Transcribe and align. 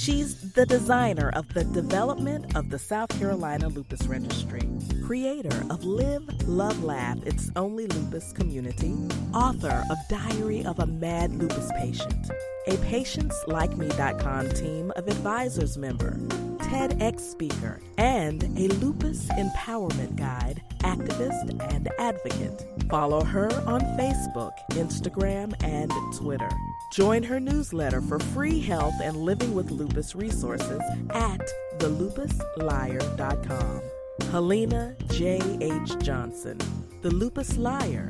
She's 0.00 0.52
the 0.52 0.64
designer 0.64 1.28
of 1.34 1.52
the 1.52 1.62
development 1.62 2.56
of 2.56 2.70
the 2.70 2.78
South 2.78 3.10
Carolina 3.18 3.68
Lupus 3.68 4.04
Registry, 4.04 4.62
creator 5.04 5.54
of 5.68 5.84
Live, 5.84 6.26
Love, 6.48 6.82
Laugh, 6.82 7.18
It's 7.26 7.50
Only 7.54 7.86
Lupus 7.86 8.32
Community, 8.32 8.94
author 9.34 9.84
of 9.90 9.98
Diary 10.08 10.64
of 10.64 10.78
a 10.78 10.86
Mad 10.86 11.34
Lupus 11.34 11.70
Patient, 11.78 12.30
a 12.66 12.76
PatientsLikeMe.com 12.88 14.48
team 14.52 14.90
of 14.96 15.06
advisors 15.06 15.76
member, 15.76 16.12
TEDx 16.60 17.20
speaker, 17.20 17.78
and 17.98 18.42
a 18.58 18.72
lupus 18.76 19.28
empowerment 19.32 20.16
guide, 20.16 20.62
activist, 20.78 21.62
and 21.74 21.90
advocate. 21.98 22.64
Follow 22.88 23.22
her 23.22 23.52
on 23.66 23.82
Facebook, 23.98 24.52
Instagram, 24.70 25.52
and 25.62 25.92
Twitter. 26.16 26.48
Join 26.90 27.22
her 27.22 27.38
newsletter 27.38 28.00
for 28.00 28.18
free 28.18 28.60
health 28.60 28.94
and 29.00 29.16
living 29.16 29.54
with 29.54 29.70
lupus 29.70 30.16
resources 30.16 30.80
at 31.10 31.40
thelupusliar.com. 31.78 33.82
Helena 34.32 34.96
J. 35.12 35.40
H. 35.60 35.98
Johnson, 36.00 36.58
The 37.02 37.10
Lupus 37.10 37.56
Liar 37.56 38.08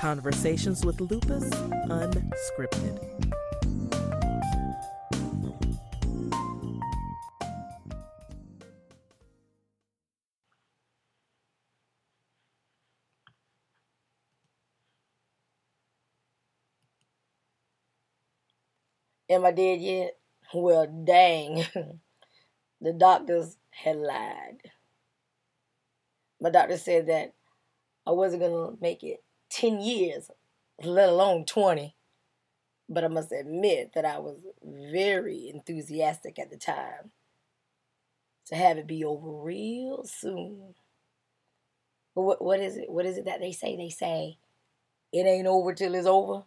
Conversations 0.00 0.84
with 0.84 1.00
Lupus 1.00 1.50
Unscripted. 1.50 3.32
Am 19.32 19.46
I 19.46 19.52
dead 19.52 19.80
yet? 19.80 20.18
Well, 20.52 20.86
dang. 20.86 21.64
the 22.82 22.92
doctors 22.92 23.56
had 23.70 23.96
lied. 23.96 24.58
My 26.38 26.50
doctor 26.50 26.76
said 26.76 27.06
that 27.06 27.32
I 28.06 28.10
wasn't 28.10 28.42
going 28.42 28.52
to 28.52 28.78
make 28.82 29.02
it 29.02 29.22
10 29.48 29.80
years, 29.80 30.30
let 30.84 31.08
alone 31.08 31.46
20. 31.46 31.96
But 32.90 33.04
I 33.04 33.08
must 33.08 33.32
admit 33.32 33.92
that 33.94 34.04
I 34.04 34.18
was 34.18 34.36
very 34.62 35.50
enthusiastic 35.54 36.38
at 36.38 36.50
the 36.50 36.58
time 36.58 37.12
to 38.48 38.54
have 38.54 38.76
it 38.76 38.86
be 38.86 39.02
over 39.02 39.30
real 39.30 40.04
soon. 40.04 40.74
But 42.14 42.22
what, 42.22 42.44
what 42.44 42.60
is 42.60 42.76
it? 42.76 42.90
What 42.90 43.06
is 43.06 43.16
it 43.16 43.24
that 43.24 43.40
they 43.40 43.52
say? 43.52 43.76
They 43.76 43.88
say 43.88 44.36
it 45.10 45.26
ain't 45.26 45.46
over 45.46 45.72
till 45.72 45.94
it's 45.94 46.06
over. 46.06 46.42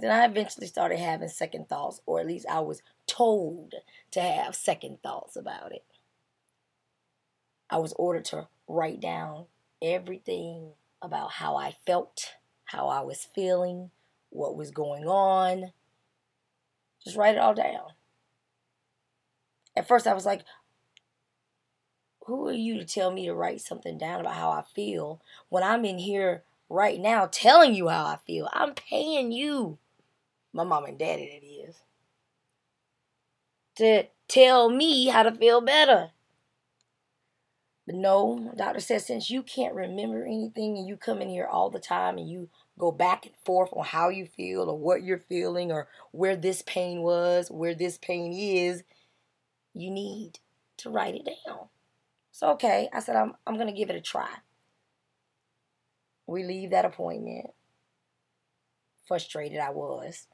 Then 0.00 0.10
I 0.10 0.24
eventually 0.24 0.66
started 0.66 0.98
having 0.98 1.28
second 1.28 1.68
thoughts, 1.68 2.00
or 2.06 2.20
at 2.20 2.26
least 2.26 2.46
I 2.50 2.60
was 2.60 2.82
told 3.06 3.74
to 4.12 4.20
have 4.20 4.54
second 4.54 5.02
thoughts 5.02 5.36
about 5.36 5.72
it. 5.72 5.84
I 7.68 7.76
was 7.76 7.92
ordered 7.96 8.24
to 8.26 8.48
write 8.66 9.00
down 9.00 9.44
everything 9.82 10.72
about 11.02 11.32
how 11.32 11.56
I 11.56 11.76
felt, 11.86 12.34
how 12.64 12.88
I 12.88 13.00
was 13.00 13.28
feeling, 13.34 13.90
what 14.30 14.56
was 14.56 14.70
going 14.70 15.06
on. 15.06 15.72
Just 17.04 17.16
write 17.16 17.34
it 17.34 17.40
all 17.40 17.54
down. 17.54 17.92
At 19.76 19.86
first, 19.86 20.06
I 20.06 20.14
was 20.14 20.26
like, 20.26 20.44
who 22.24 22.48
are 22.48 22.52
you 22.52 22.78
to 22.78 22.84
tell 22.84 23.12
me 23.12 23.26
to 23.26 23.34
write 23.34 23.60
something 23.60 23.98
down 23.98 24.20
about 24.20 24.34
how 24.34 24.50
I 24.50 24.62
feel 24.74 25.20
when 25.48 25.62
I'm 25.62 25.84
in 25.84 25.98
here 25.98 26.44
right 26.68 27.00
now 27.00 27.28
telling 27.30 27.74
you 27.74 27.88
how 27.88 28.06
I 28.06 28.18
feel? 28.26 28.48
I'm 28.52 28.74
paying 28.74 29.30
you 29.30 29.78
my 30.52 30.64
mom 30.64 30.84
and 30.84 30.98
daddy 30.98 31.30
that 31.40 31.46
is, 31.68 31.76
to 33.76 34.08
tell 34.28 34.70
me 34.70 35.06
how 35.08 35.22
to 35.22 35.32
feel 35.32 35.60
better. 35.60 36.10
But 37.86 37.96
no, 37.96 38.52
doctor 38.56 38.80
says 38.80 39.06
since 39.06 39.30
you 39.30 39.42
can't 39.42 39.74
remember 39.74 40.24
anything 40.24 40.78
and 40.78 40.86
you 40.86 40.96
come 40.96 41.20
in 41.20 41.28
here 41.28 41.46
all 41.46 41.70
the 41.70 41.80
time 41.80 42.18
and 42.18 42.30
you 42.30 42.48
go 42.78 42.92
back 42.92 43.26
and 43.26 43.34
forth 43.44 43.70
on 43.72 43.84
how 43.84 44.08
you 44.10 44.26
feel 44.26 44.70
or 44.70 44.78
what 44.78 45.02
you're 45.02 45.18
feeling 45.18 45.72
or 45.72 45.88
where 46.12 46.36
this 46.36 46.62
pain 46.62 47.02
was, 47.02 47.50
where 47.50 47.74
this 47.74 47.98
pain 47.98 48.32
is, 48.32 48.84
you 49.74 49.90
need 49.90 50.38
to 50.78 50.90
write 50.90 51.14
it 51.14 51.24
down. 51.24 51.66
So 52.30 52.50
okay, 52.52 52.88
I 52.92 53.00
said 53.00 53.16
I'm 53.16 53.34
I'm 53.46 53.58
gonna 53.58 53.72
give 53.72 53.90
it 53.90 53.96
a 53.96 54.00
try. 54.00 54.30
We 56.26 56.44
leave 56.44 56.70
that 56.70 56.84
appointment. 56.84 57.50
Frustrated 59.06 59.58
I 59.58 59.70
was. 59.70 60.28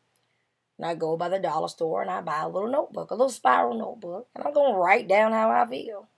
And 0.78 0.86
I 0.86 0.94
go 0.94 1.16
by 1.16 1.28
the 1.28 1.38
dollar 1.38 1.68
store 1.68 2.02
and 2.02 2.10
I 2.10 2.20
buy 2.20 2.40
a 2.40 2.48
little 2.48 2.70
notebook, 2.70 3.10
a 3.10 3.14
little 3.14 3.30
spiral 3.30 3.78
notebook, 3.78 4.28
and 4.34 4.44
I'm 4.44 4.52
going 4.52 4.72
to 4.72 4.78
write 4.78 5.08
down 5.08 5.32
how 5.32 5.50
I 5.50 5.66
feel. 5.66 6.08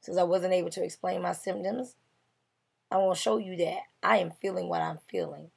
Since 0.00 0.18
I 0.18 0.24
wasn't 0.24 0.52
able 0.52 0.70
to 0.70 0.84
explain 0.84 1.22
my 1.22 1.32
symptoms, 1.32 1.94
I'm 2.90 2.98
going 2.98 3.14
to 3.14 3.20
show 3.20 3.38
you 3.38 3.56
that 3.56 3.78
I 4.02 4.18
am 4.18 4.32
feeling 4.42 4.68
what 4.68 4.82
I'm 4.82 4.98
feeling. 5.08 5.50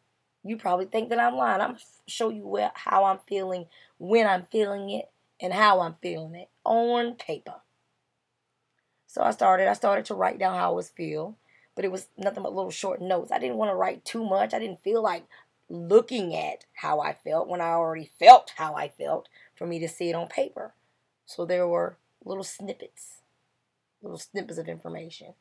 You 0.44 0.58
probably 0.58 0.86
think 0.86 1.10
that 1.10 1.20
I'm 1.20 1.36
lying. 1.36 1.60
I'm 1.60 1.72
going 1.72 1.80
to 1.80 2.12
show 2.12 2.30
you 2.30 2.48
where, 2.48 2.72
how 2.74 3.04
I'm 3.06 3.20
feeling, 3.28 3.66
when 3.98 4.26
I'm 4.28 4.46
feeling 4.52 4.90
it, 4.92 5.10
and 5.42 5.54
how 5.54 5.82
I'm 5.82 5.96
feeling 6.02 6.36
it 6.36 6.50
on 6.64 7.16
paper. 7.16 7.56
So 9.08 9.22
I 9.22 9.32
started. 9.32 9.68
I 9.68 9.74
started 9.74 10.06
to 10.06 10.16
write 10.16 10.40
down 10.40 10.56
how 10.56 10.72
I 10.72 10.76
was 10.76 10.90
feel, 10.90 11.38
but 11.76 11.86
it 11.86 11.92
was 11.92 12.08
nothing 12.18 12.44
but 12.44 12.56
little 12.56 12.72
short 12.72 13.02
notes. 13.02 13.32
I 13.32 13.40
didn't 13.40 13.58
want 13.58 13.72
to 13.72 13.76
write 13.76 14.06
too 14.06 14.24
much. 14.24 14.54
I 14.54 14.60
didn't 14.60 14.84
feel 14.84 15.02
like 15.02 15.26
looking 15.70 16.36
at 16.36 16.66
how 16.74 17.00
I 17.00 17.14
felt 17.14 17.48
when 17.48 17.62
I 17.62 17.72
already 17.72 18.12
felt 18.20 18.54
how 18.56 18.76
I 18.76 18.90
felt 18.90 19.28
for 19.56 19.68
me 19.68 19.80
to 19.80 19.88
see 19.88 20.10
it 20.10 20.16
on 20.16 20.28
paper. 20.28 20.74
So 21.26 21.46
there 21.46 21.68
were 21.68 21.98
little 22.24 22.44
snippets, 22.44 23.22
little 24.02 24.18
snippets 24.18 24.60
of 24.60 24.68
information. 24.68 25.34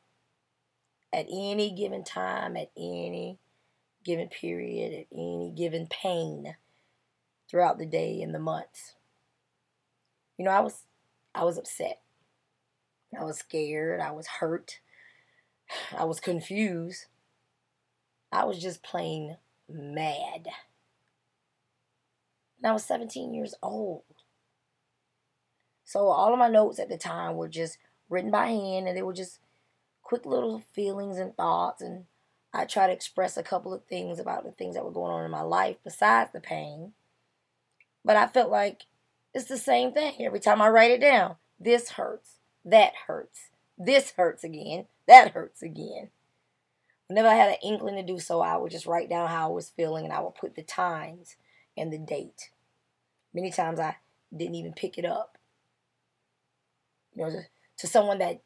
At 1.13 1.27
any 1.31 1.71
given 1.71 2.03
time, 2.03 2.57
at 2.57 2.71
any 2.77 3.39
given 4.03 4.27
period, 4.27 4.93
at 4.93 5.17
any 5.17 5.53
given 5.55 5.87
pain 5.87 6.55
throughout 7.49 7.77
the 7.77 7.85
day 7.85 8.21
and 8.21 8.35
the 8.35 8.39
months. 8.39 8.95
You 10.37 10.45
know, 10.45 10.51
I 10.51 10.59
was 10.59 10.83
I 11.33 11.43
was 11.43 11.57
upset. 11.57 12.01
I 13.17 13.23
was 13.23 13.37
scared, 13.37 14.01
I 14.01 14.11
was 14.11 14.27
hurt. 14.27 14.79
I 15.97 16.03
was 16.03 16.19
confused. 16.19 17.05
I 18.31 18.43
was 18.43 18.61
just 18.61 18.83
plain 18.83 19.37
mad. 19.69 20.47
And 22.57 22.69
I 22.69 22.73
was 22.73 22.83
17 22.85 23.33
years 23.33 23.53
old. 23.61 24.03
So 25.85 26.07
all 26.07 26.33
of 26.33 26.39
my 26.39 26.49
notes 26.49 26.79
at 26.79 26.89
the 26.89 26.97
time 26.97 27.35
were 27.35 27.47
just 27.47 27.77
written 28.09 28.31
by 28.31 28.47
hand 28.47 28.87
and 28.87 28.97
they 28.97 29.01
were 29.01 29.13
just 29.13 29.39
quick 30.03 30.25
little 30.25 30.63
feelings 30.73 31.17
and 31.17 31.35
thoughts 31.35 31.81
and 31.81 32.05
I 32.53 32.65
try 32.65 32.87
to 32.87 32.93
express 32.93 33.37
a 33.37 33.43
couple 33.43 33.73
of 33.73 33.83
things 33.85 34.19
about 34.19 34.43
the 34.43 34.51
things 34.51 34.75
that 34.75 34.83
were 34.83 34.91
going 34.91 35.11
on 35.11 35.25
in 35.25 35.31
my 35.31 35.41
life 35.41 35.77
besides 35.83 36.31
the 36.33 36.39
pain. 36.39 36.93
But 38.03 38.15
I 38.15 38.27
felt 38.27 38.49
like 38.49 38.85
it's 39.33 39.45
the 39.45 39.57
same 39.57 39.91
thing 39.91 40.15
every 40.19 40.39
time 40.39 40.61
I 40.61 40.69
write 40.69 40.91
it 40.91 41.01
down. 41.01 41.35
This 41.59 41.91
hurts. 41.91 42.35
That 42.65 42.93
hurts. 43.05 43.49
This 43.77 44.13
hurts 44.17 44.43
again. 44.43 44.87
That 45.07 45.31
hurts 45.31 45.61
again. 45.61 46.09
Whenever 47.07 47.27
I 47.29 47.35
had 47.35 47.49
an 47.49 47.57
inkling 47.63 47.95
to 47.95 48.03
do 48.03 48.19
so, 48.19 48.41
I 48.41 48.57
would 48.57 48.71
just 48.71 48.85
write 48.85 49.09
down 49.09 49.29
how 49.29 49.49
I 49.49 49.53
was 49.53 49.69
feeling 49.69 50.03
and 50.03 50.13
I 50.13 50.19
would 50.19 50.35
put 50.35 50.55
the 50.55 50.63
times 50.63 51.37
and 51.77 51.91
the 51.91 51.97
date. 51.97 52.51
Many 53.33 53.51
times 53.51 53.79
I 53.79 53.95
didn't 54.35 54.55
even 54.55 54.73
pick 54.73 54.97
it 54.97 55.05
up. 55.05 55.37
You 57.15 57.23
know, 57.23 57.29
to, 57.29 57.41
to 57.77 57.87
someone 57.87 58.19
that 58.19 58.41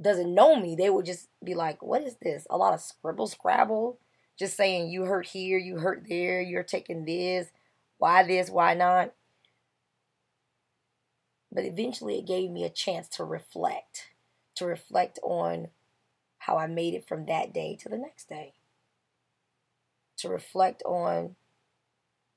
doesn't 0.00 0.34
know 0.34 0.56
me, 0.56 0.76
they 0.76 0.90
would 0.90 1.06
just 1.06 1.28
be 1.42 1.54
like, 1.54 1.82
What 1.82 2.02
is 2.02 2.16
this? 2.22 2.46
A 2.48 2.56
lot 2.56 2.74
of 2.74 2.80
scribble 2.80 3.26
scrabble, 3.26 3.98
just 4.38 4.56
saying 4.56 4.90
you 4.90 5.04
hurt 5.04 5.26
here, 5.26 5.58
you 5.58 5.78
hurt 5.78 6.04
there, 6.08 6.40
you're 6.40 6.62
taking 6.62 7.04
this, 7.04 7.48
why 7.98 8.22
this, 8.22 8.50
why 8.50 8.74
not. 8.74 9.12
But 11.50 11.64
eventually 11.64 12.18
it 12.18 12.26
gave 12.26 12.50
me 12.50 12.64
a 12.64 12.70
chance 12.70 13.08
to 13.10 13.24
reflect, 13.24 14.08
to 14.54 14.64
reflect 14.64 15.18
on 15.22 15.68
how 16.46 16.58
I 16.58 16.66
made 16.66 16.94
it 16.94 17.06
from 17.06 17.26
that 17.26 17.54
day 17.54 17.76
to 17.80 17.88
the 17.88 17.96
next 17.96 18.28
day. 18.28 18.54
To 20.18 20.28
reflect 20.28 20.82
on 20.84 21.36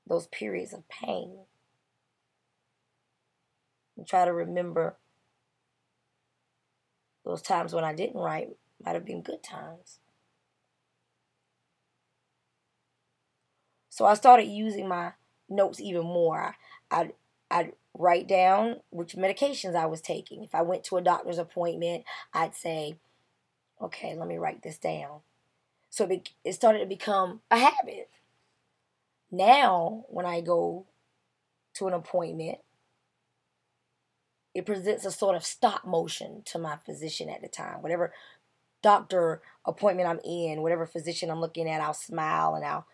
those 0.07 0.27
periods 0.27 0.73
of 0.73 0.87
pain. 0.89 1.39
And 3.97 4.07
try 4.07 4.25
to 4.25 4.33
remember 4.33 4.97
those 7.23 7.41
times 7.41 7.73
when 7.73 7.83
I 7.83 7.95
didn't 7.95 8.19
write 8.19 8.49
might 8.83 8.93
have 8.93 9.05
been 9.05 9.23
good 9.23 9.41
times. 9.41 9.99
So 13.89 14.05
I 14.05 14.13
started 14.13 14.45
using 14.45 14.87
my 14.87 15.13
notes 15.49 15.79
even 15.79 16.03
more. 16.03 16.55
I'd, 16.91 17.13
I'd 17.49 17.71
write 17.97 18.27
down 18.27 18.81
which 18.91 19.15
medications 19.15 19.75
I 19.75 19.87
was 19.87 20.01
taking. 20.01 20.43
If 20.43 20.53
I 20.53 20.61
went 20.61 20.83
to 20.85 20.97
a 20.97 21.01
doctor's 21.01 21.39
appointment, 21.39 22.03
I'd 22.33 22.53
say, 22.53 22.97
okay, 23.81 24.15
let 24.15 24.27
me 24.27 24.37
write 24.37 24.63
this 24.63 24.77
down. 24.77 25.19
So 25.89 26.09
it 26.43 26.53
started 26.53 26.79
to 26.79 26.85
become 26.85 27.41
a 27.49 27.57
habit. 27.57 28.09
Now, 29.31 30.05
when 30.09 30.25
I 30.25 30.41
go 30.41 30.85
to 31.75 31.87
an 31.87 31.93
appointment, 31.93 32.59
it 34.53 34.65
presents 34.65 35.05
a 35.05 35.11
sort 35.11 35.35
of 35.35 35.45
stop 35.45 35.85
motion 35.85 36.41
to 36.45 36.57
my 36.57 36.77
physician 36.85 37.29
at 37.29 37.41
the 37.41 37.47
time. 37.47 37.81
Whatever 37.81 38.13
doctor 38.81 39.41
appointment 39.65 40.07
I'm 40.07 40.19
in, 40.23 40.61
whatever 40.61 40.85
physician 40.85 41.29
I'm 41.29 41.41
looking 41.41 41.69
at, 41.69 41.81
I'll 41.81 41.93
smile 41.93 42.55
and 42.55 42.63
I'll 42.63 42.85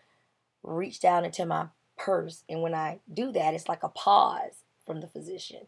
reach 0.62 1.00
down 1.00 1.24
into 1.24 1.46
my 1.46 1.66
purse. 1.98 2.44
And 2.48 2.62
when 2.62 2.74
I 2.74 3.00
do 3.12 3.30
that, 3.32 3.54
it's 3.54 3.68
like 3.68 3.82
a 3.82 3.88
pause 3.88 4.64
from 4.84 5.00
the 5.00 5.06
physician. 5.06 5.66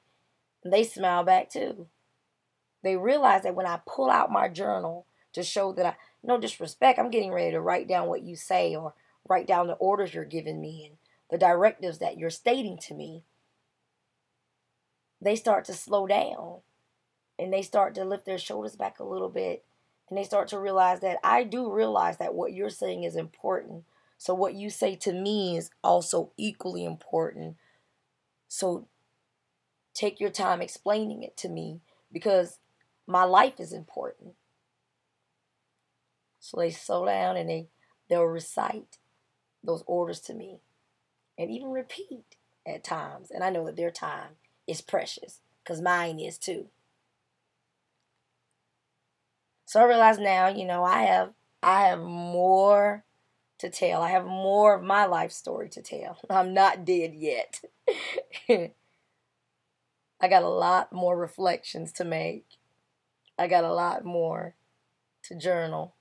And 0.64 0.72
they 0.72 0.82
smile 0.82 1.22
back 1.24 1.50
too. 1.50 1.86
They 2.84 2.96
realize 2.96 3.42
that 3.42 3.56
when 3.56 3.66
I 3.66 3.80
pull 3.86 4.10
out 4.10 4.30
my 4.30 4.48
journal 4.48 5.06
to 5.32 5.42
show 5.42 5.72
that 5.72 5.86
I, 5.86 5.96
no 6.22 6.38
disrespect, 6.38 7.00
I'm 7.00 7.10
getting 7.10 7.32
ready 7.32 7.50
to 7.50 7.60
write 7.60 7.88
down 7.88 8.06
what 8.06 8.22
you 8.22 8.36
say 8.36 8.76
or 8.76 8.94
write 9.28 9.48
down 9.48 9.66
the 9.66 9.74
orders 9.74 10.14
you're 10.14 10.24
giving 10.24 10.60
me 10.60 10.86
and 10.86 10.96
the 11.30 11.38
directives 11.38 11.98
that 11.98 12.18
you're 12.18 12.30
stating 12.30 12.78
to 12.78 12.94
me 12.94 13.24
they 15.24 15.36
start 15.36 15.64
to 15.64 15.72
slow 15.72 16.06
down 16.06 16.60
and 17.38 17.52
they 17.52 17.62
start 17.62 17.94
to 17.94 18.04
lift 18.04 18.26
their 18.26 18.38
shoulders 18.38 18.76
back 18.76 18.98
a 18.98 19.04
little 19.04 19.30
bit 19.30 19.64
and 20.08 20.18
they 20.18 20.24
start 20.24 20.48
to 20.48 20.58
realize 20.58 21.00
that 21.00 21.18
I 21.24 21.44
do 21.44 21.72
realize 21.72 22.18
that 22.18 22.34
what 22.34 22.52
you're 22.52 22.70
saying 22.70 23.04
is 23.04 23.16
important. 23.16 23.84
So 24.18 24.34
what 24.34 24.54
you 24.54 24.68
say 24.68 24.94
to 24.96 25.12
me 25.12 25.56
is 25.56 25.70
also 25.82 26.32
equally 26.36 26.84
important. 26.84 27.56
So 28.48 28.86
take 29.94 30.20
your 30.20 30.30
time 30.30 30.60
explaining 30.60 31.22
it 31.22 31.36
to 31.38 31.48
me 31.48 31.80
because 32.12 32.58
my 33.06 33.24
life 33.24 33.60
is 33.60 33.72
important. 33.72 34.34
So 36.40 36.58
they 36.58 36.70
slow 36.70 37.06
down 37.06 37.36
and 37.36 37.48
they 37.48 37.68
they'll 38.08 38.24
recite 38.24 38.98
those 39.62 39.82
orders 39.86 40.20
to 40.20 40.34
me 40.34 40.60
and 41.38 41.50
even 41.50 41.70
repeat 41.70 42.36
at 42.66 42.84
times. 42.84 43.30
And 43.30 43.42
I 43.42 43.50
know 43.50 43.64
that 43.66 43.76
their 43.76 43.90
time 43.90 44.36
is 44.66 44.80
precious 44.80 45.40
because 45.62 45.80
mine 45.80 46.20
is 46.20 46.38
too. 46.38 46.66
So 49.64 49.80
I 49.80 49.84
realize 49.84 50.18
now, 50.18 50.48
you 50.48 50.64
know, 50.64 50.84
I 50.84 51.02
have 51.02 51.32
I 51.62 51.88
have 51.88 52.00
more 52.00 53.04
to 53.58 53.70
tell. 53.70 54.02
I 54.02 54.10
have 54.10 54.26
more 54.26 54.74
of 54.74 54.82
my 54.82 55.06
life 55.06 55.32
story 55.32 55.68
to 55.70 55.82
tell. 55.82 56.18
I'm 56.30 56.52
not 56.54 56.84
dead 56.84 57.14
yet. 57.14 57.62
I 60.20 60.28
got 60.28 60.42
a 60.42 60.48
lot 60.48 60.92
more 60.92 61.16
reflections 61.16 61.92
to 61.92 62.04
make. 62.04 62.46
I 63.38 63.46
got 63.48 63.64
a 63.64 63.72
lot 63.72 64.04
more 64.04 64.54
to 65.24 65.34
journal, 65.34 65.94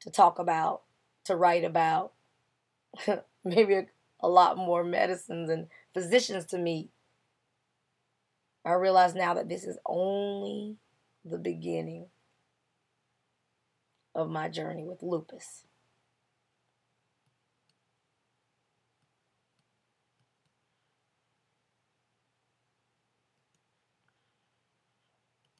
to 0.00 0.10
talk 0.10 0.38
about, 0.38 0.82
to 1.24 1.36
write 1.36 1.64
about. 1.64 2.12
Maybe 3.44 3.74
a, 3.74 3.86
a 4.20 4.28
lot 4.28 4.56
more 4.56 4.82
medicines 4.82 5.50
and 5.50 5.68
physicians 5.94 6.46
to 6.46 6.58
meet 6.58 6.90
I 8.66 8.72
realize 8.72 9.14
now 9.14 9.32
that 9.34 9.48
this 9.48 9.62
is 9.62 9.78
only 9.86 10.76
the 11.24 11.38
beginning 11.38 12.06
of 14.12 14.28
my 14.28 14.48
journey 14.48 14.82
with 14.82 15.04
lupus. 15.04 15.62